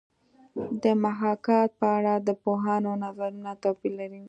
[0.83, 4.19] د محاکات په اړه د پوهانو نظرونه توپیر لري